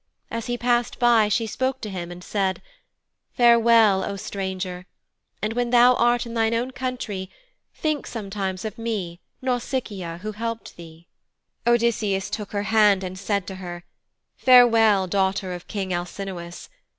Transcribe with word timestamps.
As 0.31 0.47
he 0.47 0.57
passed 0.57 0.97
by, 0.97 1.29
she 1.29 1.45
spoke 1.45 1.79
to 1.81 1.89
him 1.91 2.11
and 2.11 2.23
said, 2.23 2.59
'Farewell, 3.33 4.03
O 4.03 4.15
Stranger! 4.15 4.87
And 5.43 5.53
when 5.53 5.69
thou 5.69 5.93
art 5.93 6.25
in 6.25 6.33
thine 6.33 6.55
own 6.55 6.71
country, 6.71 7.29
think 7.75 8.07
sometimes 8.07 8.65
of 8.65 8.79
me, 8.79 9.19
Nausicaa, 9.43 10.17
who 10.23 10.31
helped 10.31 10.75
thee.' 10.75 11.05
Odysseus 11.67 12.31
took 12.31 12.51
her 12.51 12.63
hand 12.63 13.03
and 13.03 13.19
said 13.19 13.45
to 13.45 13.57
her, 13.57 13.83
'Farewell, 14.37 15.05
daughter 15.05 15.53
of 15.53 15.67
King 15.67 15.93
Alcinous! 15.93 16.67